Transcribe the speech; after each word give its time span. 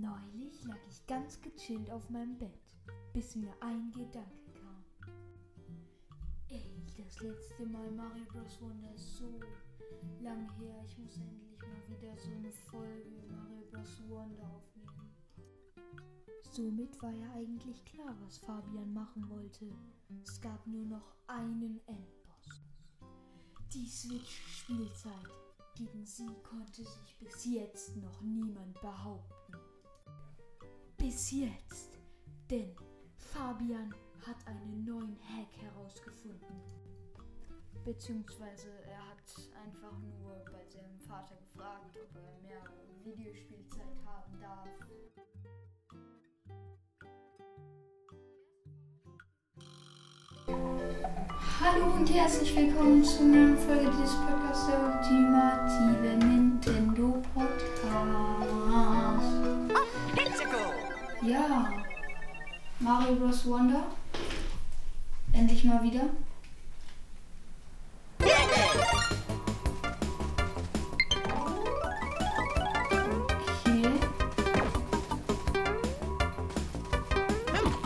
Neulich 0.00 0.64
lag 0.64 0.78
ich 0.88 1.06
ganz 1.06 1.38
gechillt 1.42 1.90
auf 1.90 2.08
meinem 2.08 2.38
Bett, 2.38 2.58
bis 3.12 3.36
mir 3.36 3.52
ein 3.60 3.92
Gedanke 3.92 4.50
kam. 4.54 4.82
Ey, 6.48 6.82
das 6.96 7.20
letzte 7.20 7.66
Mal 7.66 7.90
Mario 7.90 8.24
Bros. 8.32 8.58
Wonder 8.62 8.94
ist 8.94 9.16
so 9.18 9.38
lang 10.22 10.48
her. 10.58 10.82
Ich 10.86 10.96
muss 10.96 11.18
endlich 11.18 11.60
mal 11.60 11.88
wieder 11.88 12.16
so 12.16 12.30
eine 12.30 12.50
Folge 12.50 13.22
Mario 13.28 13.66
Bros. 13.70 14.00
Wonder 14.08 14.50
aufnehmen. 14.54 15.14
Somit 16.50 17.02
war 17.02 17.12
ja 17.12 17.30
eigentlich 17.34 17.84
klar, 17.84 18.16
was 18.24 18.38
Fabian 18.38 18.94
machen 18.94 19.28
wollte. 19.28 19.70
Es 20.24 20.40
gab 20.40 20.66
nur 20.66 20.86
noch 20.86 21.14
einen 21.26 21.80
Endboss. 21.86 22.62
Die 23.74 23.86
Switch-Spielzeit. 23.86 25.28
Gegen 25.74 26.04
sie 26.06 26.28
konnte 26.42 26.82
sich 26.82 27.18
bis 27.18 27.44
jetzt 27.44 27.96
noch 27.96 28.22
niemand 28.22 28.80
behaupten. 28.80 29.41
Bis 31.02 31.32
jetzt. 31.32 31.98
Denn 32.48 32.76
Fabian 33.16 33.92
hat 34.24 34.36
einen 34.46 34.84
neuen 34.84 35.18
Hack 35.18 35.48
herausgefunden. 35.60 36.62
Beziehungsweise 37.84 38.68
er 38.88 39.08
hat 39.08 39.50
einfach 39.66 39.98
nur 39.98 40.44
bei 40.44 40.64
seinem 40.64 41.00
Vater 41.00 41.34
gefragt, 41.34 41.98
ob 42.00 42.14
er 42.14 42.40
mehr 42.40 42.62
Videospielzeit 43.02 43.98
haben 44.06 44.40
darf. 44.40 44.68
Hallo 51.60 51.96
und 51.96 52.14
herzlich 52.14 52.54
willkommen 52.54 53.02
zu 53.02 53.24
einer 53.24 53.56
Folge 53.56 53.90
des 53.90 54.14
Podcasts 54.14 54.41
Bros. 63.32 63.46
Wonder. 63.46 63.84
Endlich 65.32 65.64
mal 65.64 65.82
wieder. 65.82 66.02
Okay. 68.20 68.30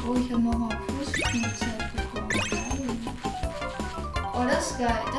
Oh, 0.08 0.14
ich 0.14 0.32
habe 0.32 0.42
nochmal 0.42 0.76
Plus-Spielzeit 0.86 1.92
bekommen. 1.94 3.08
Oh, 4.34 4.44
das 4.48 4.70
ist 4.72 4.78
geil. 4.78 5.15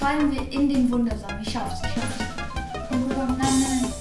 Fallen 0.00 0.32
wir 0.32 0.50
in 0.50 0.68
den 0.68 0.90
Wundersaal. 0.90 1.38
Ich 1.42 1.52
schaff's, 1.52 1.82
ich 1.84 1.92
schaff's. 1.92 2.18
Komm 2.88 3.02
rüber. 3.04 3.26
Nein, 3.38 3.60
nein. 3.60 3.92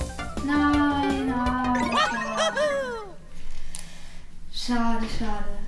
Nein, 0.46 1.28
nein. 1.28 1.92
Schade, 4.52 5.06
schade. 5.18 5.59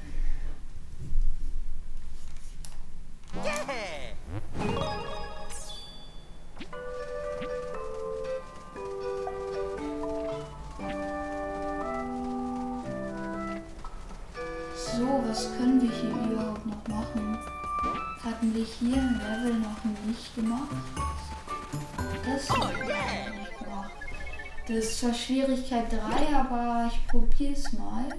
Schwierigkeit 25.72 25.94
3, 25.94 26.36
aber 26.36 26.92
ich 26.92 27.08
probiere 27.08 27.54
es 27.54 27.72
mal. 27.74 28.10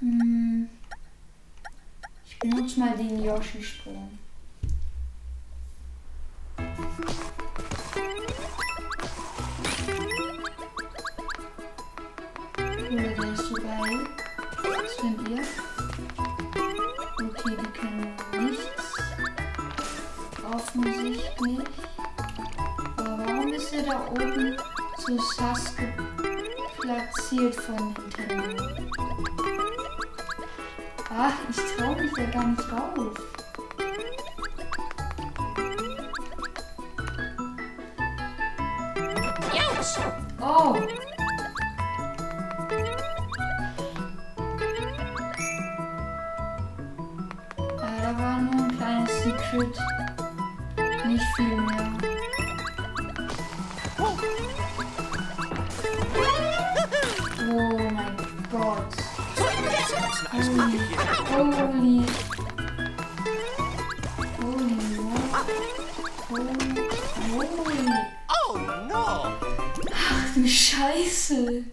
Hm. 0.00 0.68
Ich 2.26 2.38
benutze 2.38 2.80
mal 2.80 2.94
den 2.96 3.24
Yoshi-Sprung. 3.24 4.18
Sass 25.18 25.74
platziert 26.80 27.54
von 27.54 27.94
Nintendo? 27.94 28.64
Ach, 31.14 31.34
ich 31.50 31.76
trau 31.76 31.94
mich 31.94 32.12
da 32.14 32.24
gar 32.24 32.46
nicht 32.46 32.70
drauf. 32.70 33.32
Oh! 40.40 41.01
Oh 57.44 57.78
mein 57.90 58.16
Gott. 58.50 58.94
Holy, 61.30 61.56
holy. 61.58 62.04
Holy, 66.28 66.46
holy, 67.30 67.48
holy. 67.56 67.88
Oh 68.28 68.58
no! 68.88 69.04
Ach 69.92 70.34
du 70.34 70.46
Scheiße. 70.46 71.64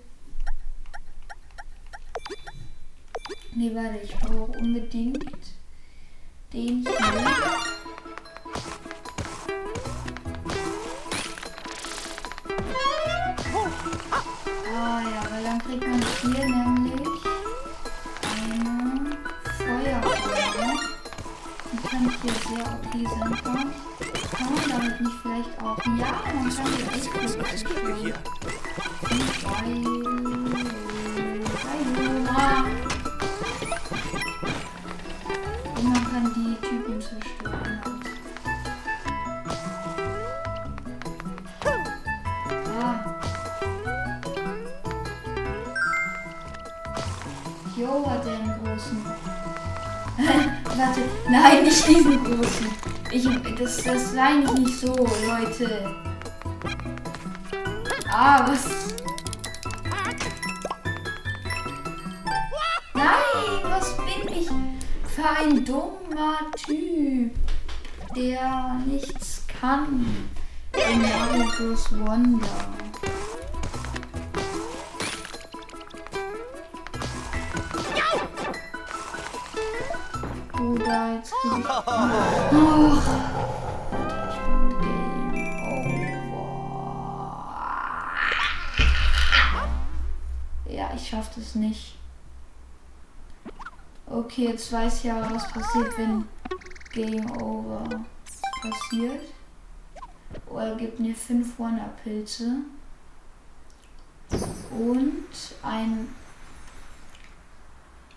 Nee, 3.56 3.72
warte, 3.75 4.00
ich 4.03 4.16
brauche 4.16 4.57
unbedingt 4.57 5.25
den 6.51 6.81
hier. 6.81 7.78
Kriegt 15.69 15.88
man 15.88 16.02
hier 16.22 16.46
nämlich 16.46 17.24
eine 18.24 19.18
Feuerflamme. 19.57 20.80
Die 21.71 21.77
kann 21.88 22.04
hier 22.21 22.33
sehr 22.33 22.66
OP 22.74 22.94
sein. 22.94 23.33
Kann, 23.44 23.68
kann 24.31 24.50
man 24.56 24.66
damit 24.69 25.01
nicht 25.01 25.18
vielleicht 25.21 25.54
auch... 25.62 25.77
Ja, 25.86 26.12
man 26.33 26.50
kann 26.50 26.69
die 26.75 26.83
echt 26.95 27.10
gut. 27.13 27.86
Hier. 28.01 28.16
Und 35.75 35.83
man 35.83 36.04
kann 36.12 36.25
die 36.33 36.68
Typen 36.68 36.98
zerstören. 37.00 37.81
Ah. 42.81 43.08
Jo, 47.80 48.06
hat 48.10 48.26
er 48.26 48.34
einen 48.34 48.54
großen. 48.62 49.06
Warte, 50.66 51.02
nein, 51.30 51.64
nicht 51.64 51.88
diesen 51.88 52.24
großen. 52.26 52.68
Ich, 53.10 53.26
das, 53.58 53.84
das 53.84 54.12
sei 54.12 54.34
nicht 54.34 54.80
so, 54.80 54.94
Leute. 55.26 55.96
Ah, 58.12 58.46
was? 58.46 58.66
Nein, 62.94 63.64
was 63.64 63.96
bin 63.96 64.34
ich 64.38 64.50
für 65.10 65.30
ein 65.30 65.64
dummer 65.64 66.40
Typ, 66.58 67.34
der 68.14 68.78
nichts 68.86 69.46
kann. 69.48 70.06
Genau, 70.74 71.50
Wonder. 71.92 72.69
Das 91.50 91.56
nicht. 91.56 91.96
Okay, 94.06 94.50
jetzt 94.50 94.72
weiß 94.72 94.98
ich 94.98 95.04
ja, 95.06 95.30
was 95.31 95.48
passiert, 95.50 95.98
wenn 95.98 96.28
Game 96.92 97.30
Over 97.42 97.84
passiert. 98.62 99.22
Oh, 100.48 100.57
er 100.57 100.75
gibt 100.75 101.00
mir 101.00 101.16
5 101.16 101.57
Wonder-Pilze. 101.57 102.57
Und 104.72 105.25
ein, 105.63 106.10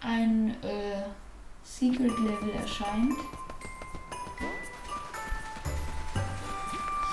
ein 0.01 0.63
äh, 0.63 1.05
Secret 1.63 2.19
Level 2.19 2.51
erscheint. 2.51 3.15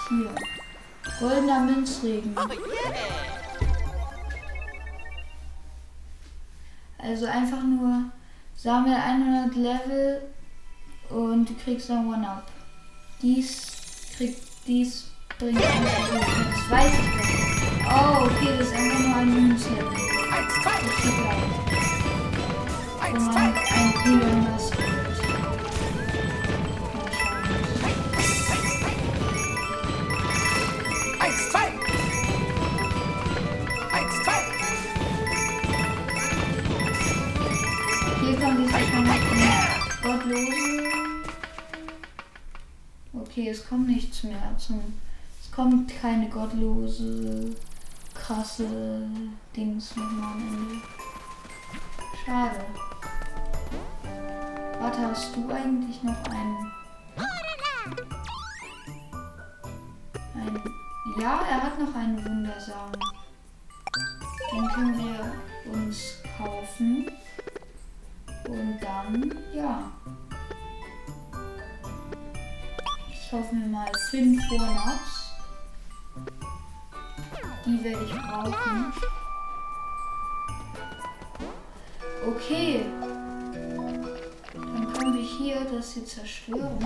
Hier. 0.10 0.36
Goldener 1.19 1.60
Münzregen. 1.62 2.36
Also 7.09 7.25
einfach 7.25 7.63
nur 7.63 8.03
sammel 8.56 8.94
100 8.94 9.56
Level 9.56 10.21
und 11.09 11.50
du 11.50 11.56
kriegst 11.56 11.89
dann 11.89 12.07
One-Up. 12.07 12.45
Dies 13.19 13.71
kriegt 14.15 14.39
dies 14.67 15.09
bringt 15.39 15.59
ich 15.59 15.65
nicht. 15.65 15.95
Oh, 17.88 18.25
okay, 18.25 18.50
das 18.59 18.67
ist 18.67 18.75
einfach 18.75 19.00
nur 19.00 19.15
ein 19.15 19.33
Münzlevel. 19.33 19.85
Man 23.01 23.27
ein 23.44 23.94
Kilo 24.03 24.58
Hier 38.29 38.39
kommt 38.39 38.59
jetzt 38.59 38.73
wahrscheinlich 38.73 39.11
ein 39.11 40.01
gottlose. 40.03 40.53
Okay, 43.11 43.49
es 43.49 43.67
kommt 43.67 43.87
nichts 43.87 44.21
mehr 44.21 44.55
zum. 44.59 44.99
Es 45.41 45.51
kommt 45.51 45.91
keine 45.99 46.29
gottlose, 46.29 47.55
krasse 48.13 48.67
Dings 49.55 49.95
nochmal 49.95 50.33
am 50.33 50.47
Ende. 50.47 50.75
Schade. 52.23 52.65
Warte, 54.79 55.01
hast 55.01 55.35
du 55.35 55.51
eigentlich 55.51 56.03
noch 56.03 56.23
einen? 56.25 56.71
Ein, 60.35 60.63
ja, 61.19 61.41
er 61.49 61.63
hat 61.63 61.79
noch 61.79 61.95
einen 61.95 62.23
Wundersamen. 62.23 62.99
Den 64.53 64.67
können 64.67 64.97
wir 64.99 65.33
uns 65.73 66.19
kaufen. 66.37 67.07
Und 68.50 68.80
dann, 68.81 69.36
ja. 69.54 69.92
Ich 73.12 73.30
kaufe 73.30 73.54
mir 73.56 73.68
mal 73.68 73.92
5 74.10 74.51
One-Ups. 74.51 75.34
Die 77.66 77.84
werde 77.84 78.04
ich 78.04 78.12
brauchen. 78.12 78.94
Okay. 82.28 82.86
Dann 84.54 84.94
können 84.94 85.13
wir 85.13 85.22
hier 85.22 85.63
das 85.72 85.94
hier 85.94 86.06
zerstören. 86.06 86.80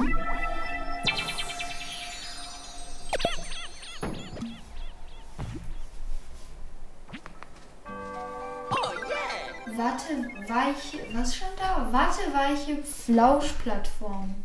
Warte, 9.75 10.13
weiche, 10.47 10.99
was 11.13 11.35
schon 11.35 11.47
da? 11.57 11.87
Warte, 11.91 12.21
weiche 12.31 12.83
Flauschplattform. 12.83 14.35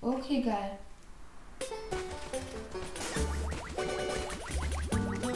Okay, 0.00 0.42
geil. 0.42 0.78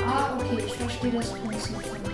Ah, 0.06 0.36
okay, 0.36 0.62
ich 0.64 0.74
verstehe 0.74 1.10
das 1.10 1.32
Prinzip 1.32 1.82
von 1.82 2.11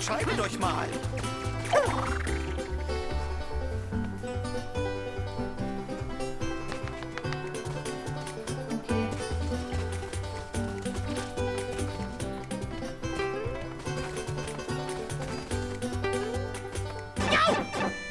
Entscheidet 0.00 0.40
euch 0.40 0.58
mal. 0.58 0.86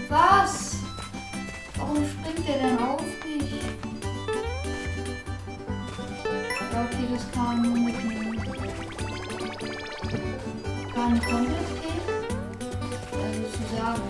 Was? 0.10 0.76
Warum 1.76 2.06
springt 2.06 2.48
der 2.48 2.58
denn 2.60 2.78
auf 2.78 3.02
mich? 3.02 3.64
Ja, 6.72 6.82
okay, 6.84 7.08
das 7.12 7.32
kann 7.32 7.64
nur 7.64 7.80
mit 7.80 8.29
Kann 11.10 11.20
komplett 11.22 11.68
gehen? 11.82 12.02
Also 13.12 13.42
sozusagen. 13.42 14.02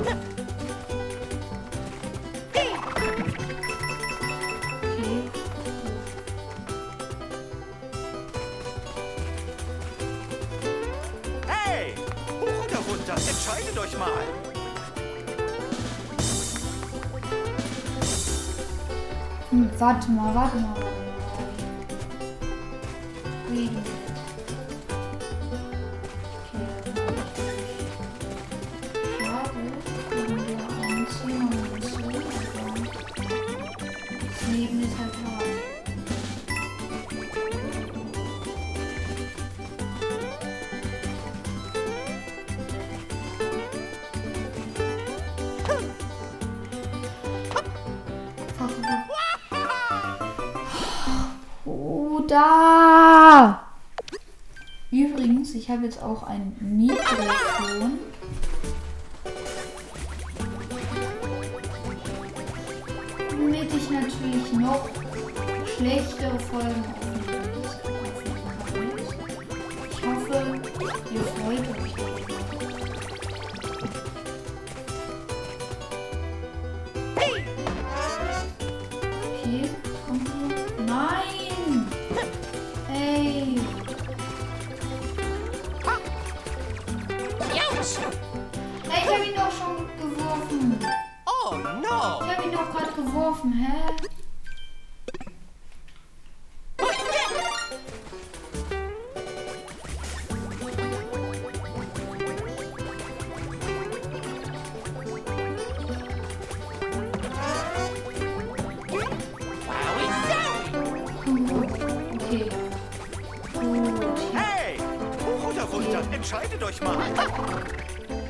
Okay. 0.00 0.16
Hey! 11.46 11.94
Hoch 12.40 12.64
oder 12.64 12.78
runter? 12.88 13.16
Entscheidet 13.16 13.78
euch 13.78 13.98
mal. 13.98 14.08
Hm, 19.50 19.70
warte 19.78 20.10
mal, 20.10 20.34
warte 20.34 20.56
mal, 20.56 20.93
Bruder! 52.24 53.60
Übrigens, 54.90 55.54
ich 55.54 55.68
habe 55.68 55.84
jetzt 55.84 56.02
auch 56.02 56.22
ein 56.22 56.56
Mikrofon. 56.58 57.98
Damit 63.30 63.74
ich 63.74 63.90
natürlich 63.90 64.52
noch 64.54 64.88
schlechtere 65.76 66.40
Folgen 66.40 67.03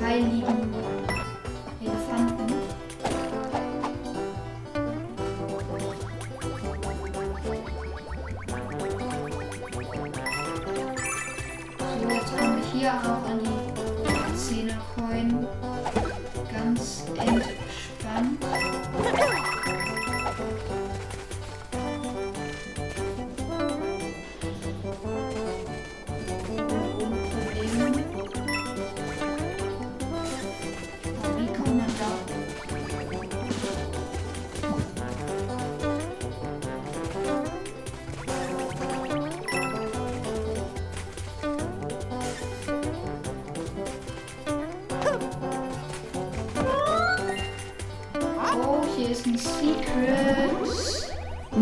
heiligen 0.00 0.83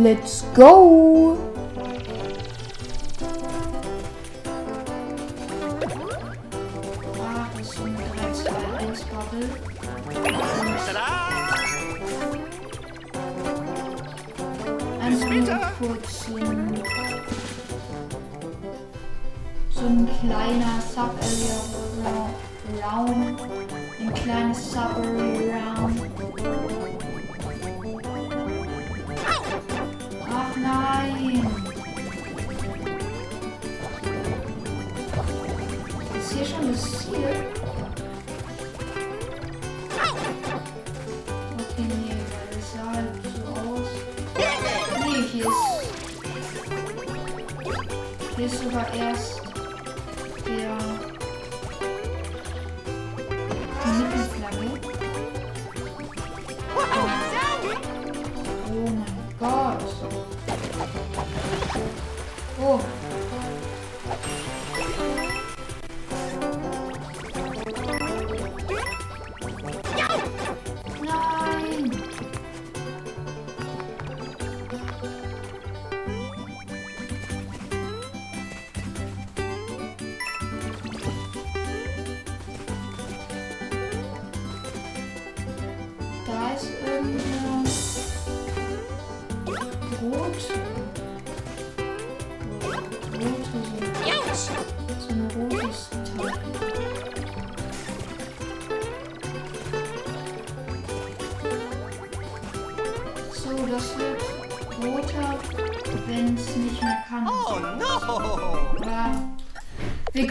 Let's 0.03 0.43
go! 0.53 1.42
Hier 48.37 48.47
ist 48.47 48.63
sogar 48.63 48.87
erst 48.95 49.42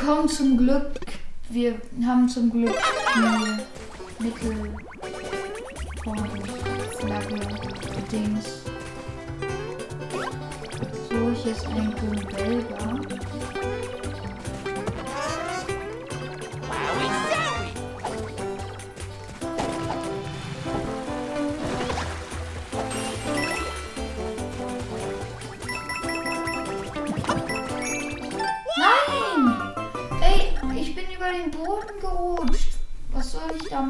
kommen 0.05 0.27
zum 0.27 0.57
Glück. 0.57 0.91
Wir 1.49 1.75
haben 2.05 2.27
zum 2.27 2.49
Glück 2.49 2.75
eine 3.15 3.59
Mittel. 4.19 4.73
Flagge. 6.99 7.39
Dings. 8.11 8.63
So, 11.09 11.31
hier 11.43 11.51
ist 11.51 11.67
ein 11.67 11.93
Gumbelber. 11.99 13.10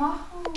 machen 0.02 0.51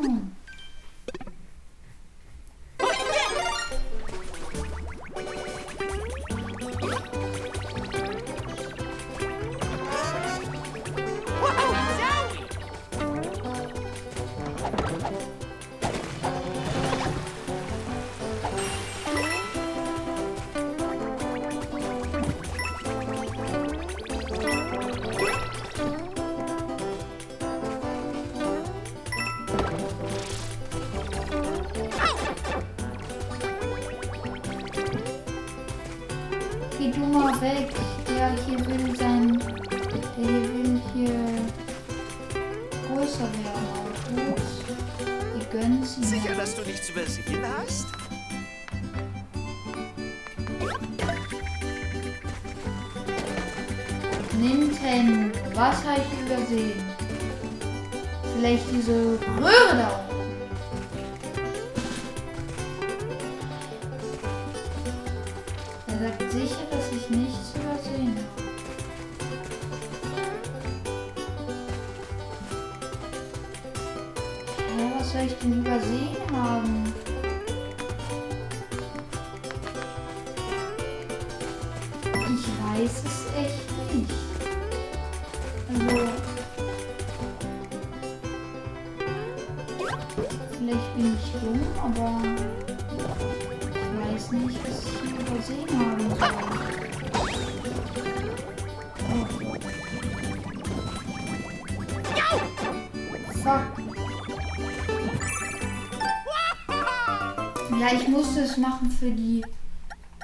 es 108.55 108.61
machen 108.61 108.91
für 108.91 109.11
die 109.11 109.45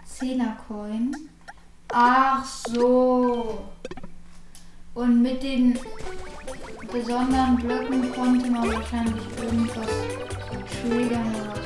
10er 0.08 0.54
Coin. 0.68 1.14
Ach 1.92 2.44
so. 2.44 3.64
Und 4.94 5.22
mit 5.22 5.42
den 5.42 5.78
besonderen 6.92 7.56
Blöcken 7.56 8.12
konnte 8.12 8.50
man 8.50 8.72
wahrscheinlich 8.72 9.24
irgendwas 9.42 9.88
triggern 10.80 11.34
oder 11.34 11.59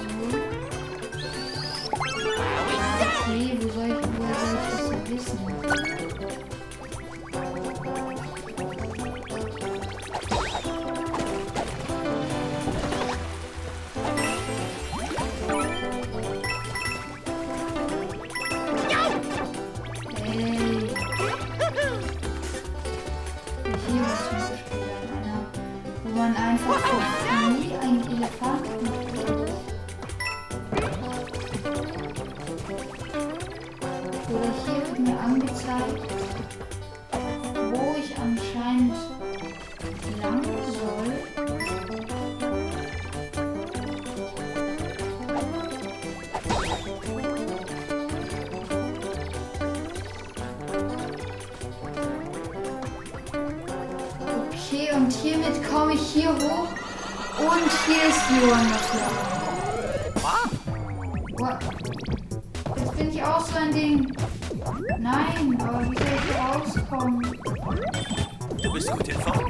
hier 34.65 34.87
wird 34.87 34.99
mir 34.99 35.19
angezeigt, 35.21 36.13
wo 37.73 37.95
ich 37.99 38.17
anscheinend 38.19 38.97
lang 40.23 40.43
soll. 40.73 41.13
Okay, 54.51 54.89
und 54.95 55.13
hiermit 55.13 55.71
komme 55.71 55.95
ich 55.95 56.01
hier 56.01 56.31
hoch. 56.31 56.84
Und 57.39 57.71
hier 57.87 58.09
ist 58.09 58.23
die 58.31 58.43
Wonderflower. 58.43 59.35
What? 61.39 61.59
Jetzt 62.77 62.97
bin 62.97 63.09
ich 63.11 63.23
auch 63.23 63.45
so 63.45 63.57
ein 63.57 63.73
Ding. 63.73 64.13
Nein, 64.99 65.59
aber 65.61 65.81
wie 65.81 65.97
soll 65.97 66.07
ich 66.15 66.23
hier 66.25 66.37
rauskommen? 66.41 67.23
Du 68.63 68.73
bist 68.73 68.91
gut 68.91 69.09
in 69.09 69.21
Form. 69.21 69.44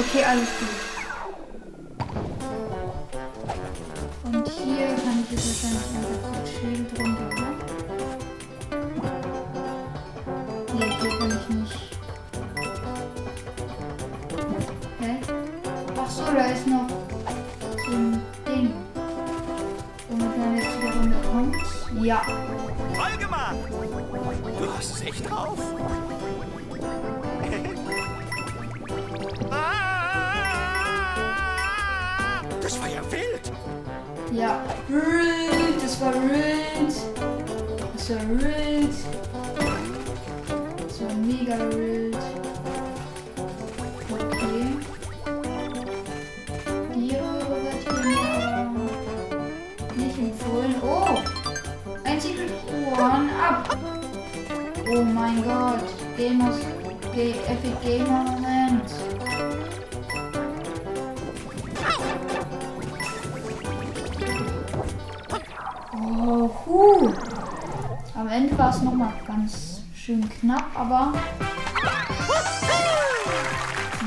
Okay, 0.00 0.24
alles 0.24 0.48
gut. 0.58 0.69
Das 35.90 36.00
war 36.00 36.14
wild. 36.14 36.94
Das 37.94 38.10
war 38.10 38.28
wild. 38.28 38.94
Das 40.86 41.02
war 41.02 41.14
mega 41.14 41.58
wild. 41.76 42.16
Okay. 44.12 44.62
Hier 46.94 47.22
wird 47.48 47.88
aber 47.88 48.70
nicht 49.96 50.18
empfohlen. 50.18 50.74
Oh! 50.82 51.18
Ein 52.04 52.20
Secret 52.20 52.52
One 52.92 53.30
ab! 53.42 53.76
Oh 54.88 55.02
mein 55.02 55.42
Gott. 55.42 55.84
Gamers. 56.16 56.60
Epic 57.12 57.74
Gamer 57.82 58.39
war 68.70 68.76
es 68.76 68.82
nochmal 68.82 69.12
ganz 69.26 69.80
schön 69.96 70.30
knapp, 70.38 70.66
aber 70.76 71.12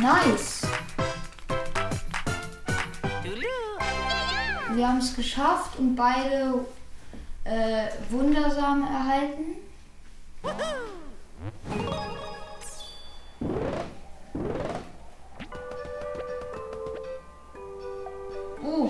nice. 0.02 0.62
Wir 4.73 4.88
haben 4.88 4.99
es 4.99 5.13
geschafft 5.17 5.78
und 5.80 5.97
beide 5.97 6.65
äh, 7.43 7.88
wundersam 8.10 8.84
erhalten. 8.84 9.58
Oh. 18.63 18.89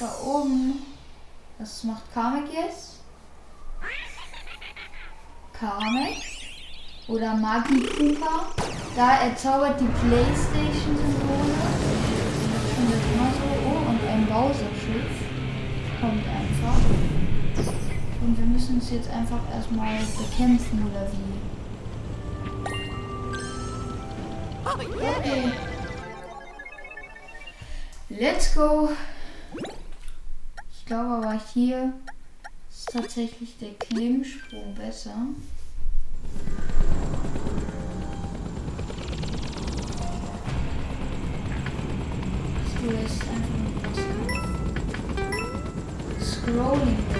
Da 0.00 0.12
oben. 0.24 0.82
Was 1.58 1.84
macht 1.84 2.12
Kamek 2.12 2.52
jetzt? 2.52 2.95
Kamek? 5.58 6.22
Oder 7.08 7.34
Magi 7.34 7.80
Cooper? 7.86 8.46
Da 8.94 9.20
erzaubert 9.22 9.80
die 9.80 9.86
Playstation-Symbole. 9.86 11.54
Und 12.78 12.90
das 12.90 13.02
immer 13.14 13.30
so. 13.32 13.46
Oh, 13.64 13.80
und 13.88 14.00
ein 14.06 14.26
Bowser-Schiff. 14.26 15.12
Kommt 16.00 16.26
einfach. 16.26 16.80
Und 18.20 18.38
wir 18.38 18.46
müssen 18.46 18.78
es 18.78 18.90
jetzt 18.90 19.10
einfach 19.10 19.40
erstmal 19.54 19.98
bekämpfen, 19.98 20.90
oder 20.90 21.06
wie? 21.12 21.36
Okay. 24.64 25.52
Let's 28.08 28.54
go. 28.54 28.90
Ich 30.70 30.84
glaube 30.86 31.26
aber 31.26 31.40
hier 31.52 31.92
ist 32.86 32.92
tatsächlich 32.92 33.56
der 33.58 33.74
Klimmsprung 33.74 34.74
besser. 34.74 35.14
So 42.80 42.90
ist 42.90 43.22
einfach 43.22 43.58
nur 43.58 43.74
Wasser. 43.82 44.16
Scrolling. 46.20 47.15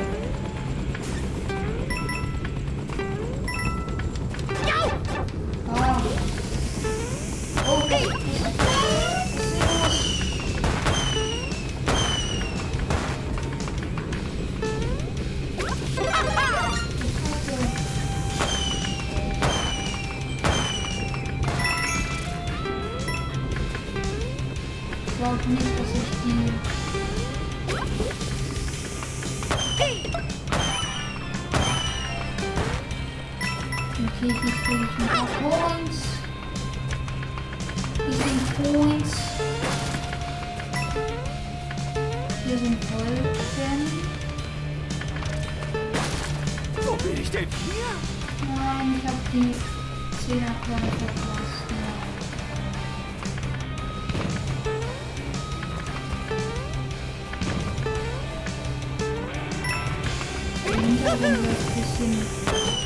Ein 61.09 61.39
bisschen 61.75 62.27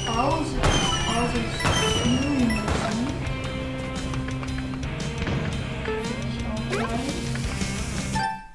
Pause, 0.06 0.56
Pause 1.06 1.40
fühlen 2.02 2.46
müssen. 2.48 3.06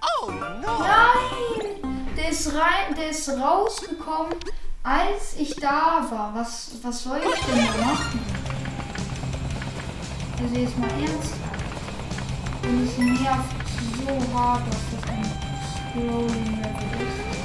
Oh 0.01 0.31
no! 0.31 0.79
Nein! 0.79 2.13
Der 2.15 2.29
ist, 2.29 3.29
rausgekommen, 3.29 4.35
als 4.83 5.35
ich 5.37 5.55
da 5.55 6.05
war. 6.09 6.31
Was, 6.35 6.71
was 6.83 7.03
soll 7.03 7.17
ich 7.17 7.41
denn 7.45 7.65
da 7.65 7.85
machen? 7.85 8.19
Also 10.41 10.55
jetzt 10.55 10.77
mal 10.77 10.89
ernsthaft. 10.89 11.55
Und 12.63 12.87
es 12.87 12.97
nervt 12.97 13.55
so 13.97 14.37
hart, 14.37 14.61
dass 14.67 14.81
das 14.91 15.09
ein 15.09 15.25
Scrolling 15.91 16.61
Level 16.61 17.07
ist. 17.07 17.44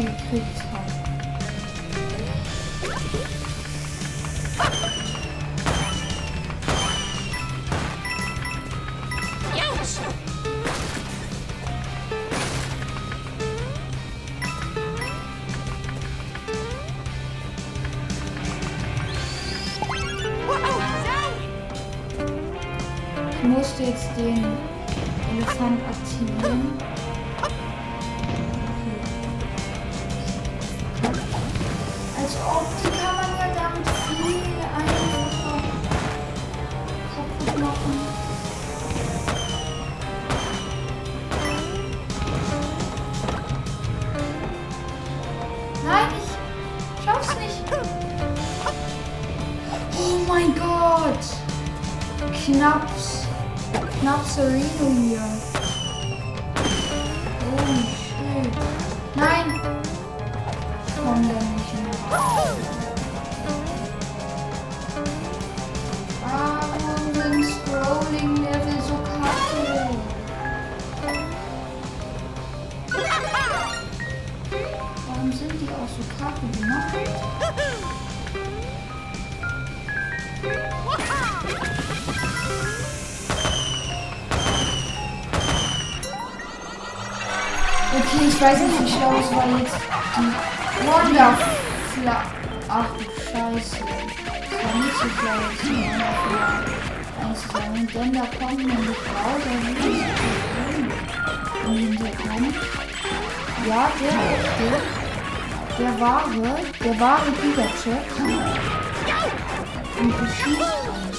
ich 0.00 0.06
aber 0.32 0.69
với 54.50 54.89
Wonderfla. 92.00 92.24
Ach 92.68 92.86
du 92.96 93.04
Scheiße. 93.20 93.76
Das 93.80 94.64
war 94.64 94.74
nicht 94.80 94.96
so 94.96 95.08
schlau 95.18 95.38
jetzt 95.50 95.62
die 95.64 95.68
Wonderfla 95.76 96.44
einzusammeln, 97.20 97.86
denn 97.92 98.12
da 98.12 98.24
kommt 98.38 98.58
nämlich 98.58 98.98
raus, 98.98 99.42
ein 99.46 99.62
riesiges 99.76 100.10
im 101.66 101.72
Hintergrund. 101.76 102.54
Ja, 103.68 103.82
der, 104.00 104.16
der, 104.58 104.78
der 105.78 105.92
wahre, 106.00 106.50
der 106.82 107.00
wahre 107.00 107.30
Giga-Chat. 107.42 108.06
Und 110.00 110.12
beschießt 110.18 110.60
uns. 110.88 111.18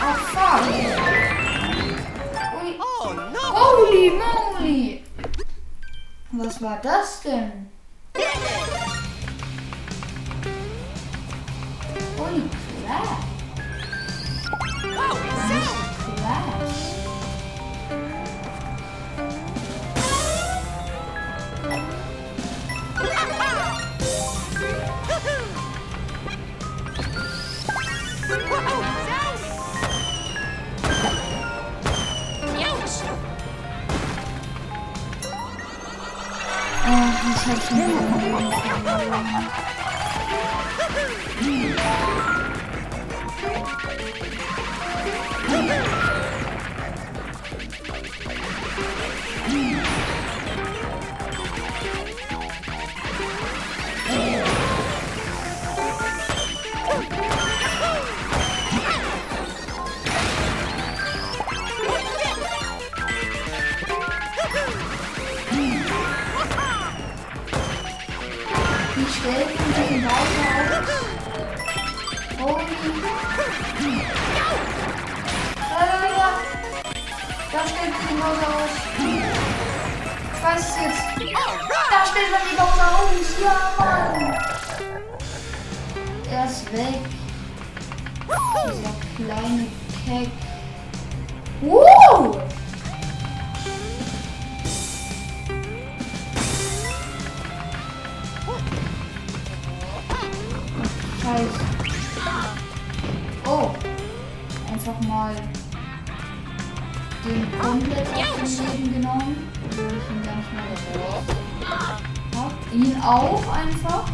Ach, 0.00 0.18
fuck. 0.18 0.62
Oh! 2.78 3.14
Holy 3.54 4.10
moly! 4.10 4.45
Was 6.38 6.60
war 6.60 6.78
das 6.82 7.22
denn? 7.22 7.70
Holy 12.18 12.42
crap! 12.84 13.25
Oh, 37.48 38.16
Da 77.56 77.62
Bowser 78.20 78.50
aus. 78.54 78.74
Ich 80.34 80.42
weiß 80.42 80.60
es 80.60 80.76
jetzt. 80.76 81.02
Da 81.90 82.04
stellt 82.04 82.30
man 82.30 82.42
die 82.50 82.54
Bowser 82.54 82.88
aus. 82.98 83.28
Ja, 83.42 83.56
Mann. 83.78 84.16
Er 86.30 86.44
ist 86.44 86.70
weg. 86.70 87.00
Dieser 88.66 88.94
kleine 89.16 89.66
Keck. 90.04 90.30
Wow! 91.62 92.42
Scheiße. 101.22 101.60
Oh. 103.46 103.70
Einfach 104.70 105.00
mal 105.08 105.34
den 107.26 107.46
komplett 107.60 108.06
aus 108.42 108.56
dem 108.56 108.66
Leben 108.66 108.92
genommen. 108.94 109.48
Ich 109.70 109.78
ihn 109.78 110.22
gar 110.22 110.36
nicht 110.36 110.52
mehr 110.52 110.62
hab. 112.36 112.52
Ihn 112.72 112.96
auch 113.02 113.44
einfach. 113.52 114.04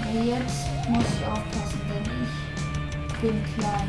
Aber 0.00 0.20
jetzt 0.24 0.66
muss 0.88 1.04
ich 1.04 1.26
aufpassen, 1.26 1.80
denn 1.88 2.06
ich 2.22 2.34
bin 3.20 3.38
klein. 3.54 3.88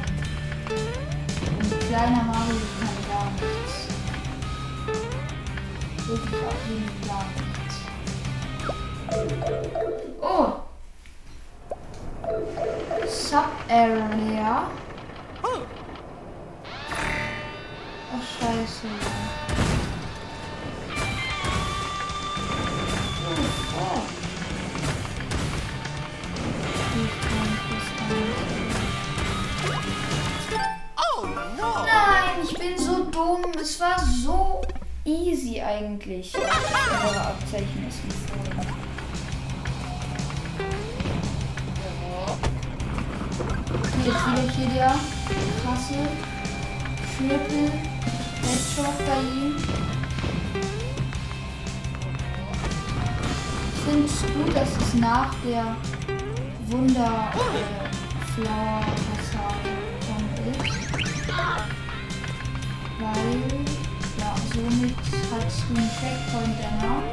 Und 1.59 1.79
kleiner 1.87 2.23
Mario 2.23 2.61
kann 2.79 2.97
gar 3.09 3.27
nichts. 3.31 3.75
Wirklich 6.07 6.41
auch 6.43 6.59
gar 7.07 7.25
nichts. 7.35 7.75
Oh! 10.21 10.47
Sub-Area. 13.07 14.53
Nein, 18.83 18.91
ich 32.43 32.57
bin 32.57 32.77
so 32.77 33.05
dumm. 33.05 33.45
Es 33.61 33.79
war 33.79 33.97
so 34.05 34.61
easy 35.05 35.61
eigentlich. 35.61 36.35
Eure 36.35 37.21
Abzeichen 37.21 37.87
ist 37.87 38.03
mir 38.03 38.11
vorhin. 38.27 38.67
Jetzt 44.05 44.27
wieder 44.27 44.51
hier 44.51 44.67
der 44.75 44.95
krasse 45.61 45.95
Headshot 48.73 48.97
bei 49.05 49.21
ihm. 49.21 49.55
Finde 53.85 54.05
es 54.05 54.21
gut, 54.21 54.55
dass 54.55 54.69
es 54.77 54.93
nach 54.95 55.33
der 55.45 55.75
Wunder 56.69 57.31
äh, 57.33 58.33
Flower 58.33 58.81
Passage 58.81 59.69
ist. 60.51 61.27
Weil, 62.99 63.39
ja, 64.17 64.35
somit 64.53 64.95
hast 65.31 65.63
du 65.69 65.75
einen 65.75 65.89
Checkpoint 65.89 66.57
danach. 66.61 67.03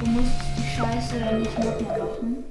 Du 0.00 0.06
musst 0.10 0.40
die 0.56 0.76
Scheiße 0.76 1.18
dann 1.20 1.40
nicht 1.40 1.58
nochmal 1.58 1.98
machen. 1.98 2.44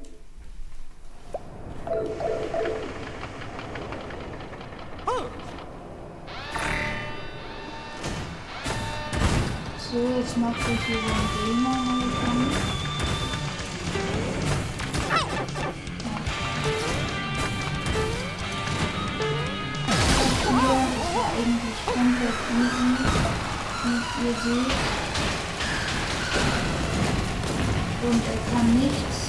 So, 9.93 9.99
jetzt 9.99 10.37
macht 10.37 10.57
er 10.57 10.75
hier 10.87 10.95
so 10.95 11.13
ein 11.13 11.27
Gamer 11.37 11.77
eigentlich 21.37 21.79
komplett 21.85 22.39
easy, 22.57 22.89
wie 23.83 23.99
ihr 24.25 24.35
seht. 24.41 24.73
Und 28.01 28.21
er 28.25 28.39
kann 28.51 28.67
nichts. 28.79 29.19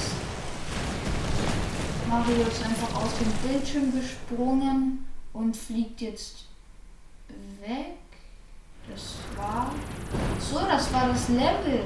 Mario 2.09 2.41
ist 2.41 2.63
einfach 2.63 2.91
aus 3.03 3.13
dem 3.19 3.31
Bildschirm 3.47 3.93
gesprungen 3.93 5.05
und 5.31 5.55
fliegt 5.55 6.01
jetzt 6.01 6.45
weg. 7.61 8.04
So, 10.51 10.59
das 10.59 10.93
war 10.93 11.07
das 11.07 11.29
Level. 11.29 11.85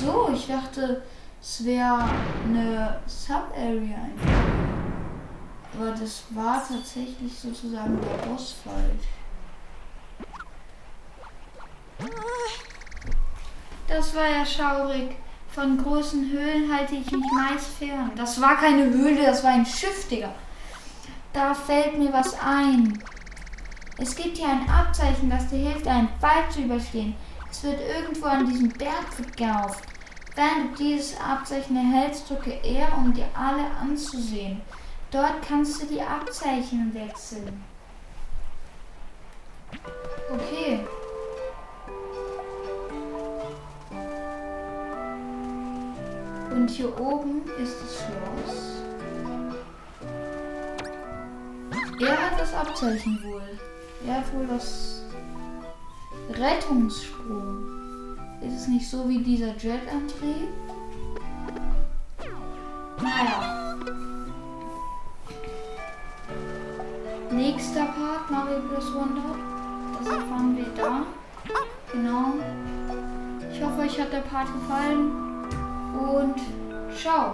So, 0.00 0.30
ich 0.34 0.46
dachte, 0.48 1.02
es 1.40 1.64
wäre 1.64 2.08
eine 2.44 3.00
Sub-Area. 3.06 4.08
Aber 5.74 5.92
das 5.92 6.24
war 6.30 6.62
tatsächlich 6.66 7.38
sozusagen 7.38 7.98
der 8.00 8.26
Bossfight. 8.26 9.00
Das 13.86 14.14
war 14.14 14.28
ja 14.28 14.44
schaurig. 14.44 15.16
Von 15.48 15.82
großen 15.82 16.30
Höhlen 16.30 16.74
halte 16.74 16.96
ich 16.96 17.10
mich 17.12 17.30
meist 17.32 17.68
fern. 17.78 18.10
Das 18.16 18.40
war 18.40 18.56
keine 18.56 18.84
Höhle, 18.84 19.22
das 19.24 19.44
war 19.44 19.52
ein 19.52 19.66
Schiff, 19.66 20.08
Digga. 20.08 20.34
Da 21.32 21.54
fällt 21.54 21.98
mir 21.98 22.12
was 22.12 22.34
ein. 22.40 23.02
Es 23.98 24.16
gibt 24.16 24.38
hier 24.38 24.48
ein 24.48 24.68
Abzeichen, 24.68 25.30
das 25.30 25.48
dir 25.48 25.70
hilft, 25.70 25.86
einen 25.86 26.08
Fall 26.20 26.50
zu 26.50 26.62
überstehen. 26.62 27.14
Es 27.50 27.62
wird 27.62 27.78
irgendwo 27.80 28.26
an 28.26 28.46
diesem 28.46 28.70
Berg 28.70 29.12
verkauft. 29.12 29.84
Wenn 30.34 30.70
du 30.70 30.76
dieses 30.82 31.20
Abzeichen 31.20 31.76
erhältst, 31.76 32.28
drücke 32.30 32.64
R, 32.64 32.96
um 32.96 33.12
dir 33.12 33.26
alle 33.34 33.70
anzusehen. 33.80 34.62
Dort 35.10 35.46
kannst 35.46 35.82
du 35.82 35.86
die 35.86 36.00
Abzeichen 36.00 36.94
wechseln. 36.94 37.62
Okay. 40.30 40.80
Und 46.50 46.70
hier 46.70 46.98
oben 46.98 47.42
ist 47.62 47.76
das 47.82 47.96
Schloss. 47.98 48.82
Er 52.00 52.30
hat 52.30 52.40
das 52.40 52.54
Abzeichen 52.54 53.22
wohl. 53.22 53.42
Hat 54.08 54.34
wohl 54.34 54.46
das 54.46 55.02
Rettungssprung. 56.30 57.72
Ist 58.40 58.62
es 58.62 58.68
nicht 58.68 58.90
so 58.90 59.08
wie 59.08 59.18
dieser 59.22 59.54
Jetantrieb? 59.56 60.48
Naja. 63.00 63.76
Nächster 67.30 67.84
Part, 67.86 68.30
Mario 68.30 68.60
Bros. 68.68 68.92
Wonder. 68.94 69.36
Das 69.98 70.08
erfahren 70.08 70.56
wir 70.56 70.66
da. 70.76 71.02
Genau. 71.92 72.34
Ich 73.52 73.62
hoffe, 73.62 73.80
euch 73.82 74.00
hat 74.00 74.12
der 74.12 74.20
Part 74.20 74.48
gefallen. 74.52 75.12
Und 75.94 76.36
ciao. 76.96 77.30